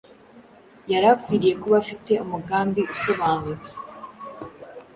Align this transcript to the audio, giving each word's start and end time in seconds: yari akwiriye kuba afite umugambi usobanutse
yari 0.91 1.07
akwiriye 1.13 1.53
kuba 1.61 1.75
afite 1.83 2.11
umugambi 2.23 2.81
usobanutse 2.95 3.71